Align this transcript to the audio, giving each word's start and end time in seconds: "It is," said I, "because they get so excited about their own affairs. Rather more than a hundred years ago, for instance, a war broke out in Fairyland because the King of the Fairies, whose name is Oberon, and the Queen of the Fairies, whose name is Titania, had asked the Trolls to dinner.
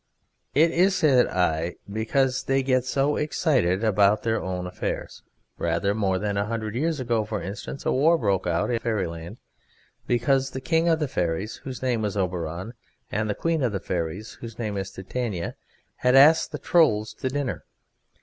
"It 0.55 0.71
is," 0.71 0.95
said 0.95 1.27
I, 1.27 1.75
"because 1.87 2.45
they 2.45 2.63
get 2.63 2.85
so 2.85 3.17
excited 3.17 3.83
about 3.83 4.23
their 4.23 4.41
own 4.41 4.65
affairs. 4.65 5.21
Rather 5.59 5.93
more 5.93 6.17
than 6.17 6.37
a 6.37 6.47
hundred 6.47 6.73
years 6.73 6.99
ago, 6.99 7.23
for 7.23 7.39
instance, 7.39 7.85
a 7.85 7.91
war 7.91 8.17
broke 8.17 8.47
out 8.47 8.71
in 8.71 8.79
Fairyland 8.79 9.37
because 10.07 10.49
the 10.49 10.59
King 10.59 10.89
of 10.89 10.97
the 10.97 11.07
Fairies, 11.07 11.57
whose 11.57 11.83
name 11.83 12.03
is 12.03 12.17
Oberon, 12.17 12.73
and 13.11 13.29
the 13.29 13.35
Queen 13.35 13.61
of 13.61 13.73
the 13.73 13.79
Fairies, 13.79 14.39
whose 14.41 14.57
name 14.57 14.75
is 14.75 14.89
Titania, 14.89 15.55
had 15.97 16.15
asked 16.15 16.51
the 16.51 16.57
Trolls 16.57 17.13
to 17.13 17.29
dinner. 17.29 17.63